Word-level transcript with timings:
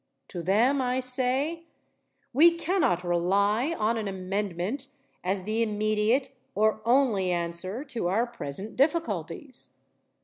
To 0.29 0.41
them 0.41 0.81
I 0.81 0.99
say: 0.99 1.67
we 2.33 2.55
cannot 2.57 3.03
rely 3.03 3.75
on 3.77 3.97
an 3.99 4.07
amendment 4.07 4.87
as 5.23 5.43
the 5.43 5.61
immediate 5.61 6.29
or 6.55 6.81
only 6.85 7.29
answer 7.29 7.83
to 7.83 8.07
our 8.07 8.25
present 8.25 8.75
difficulties. 8.75 9.67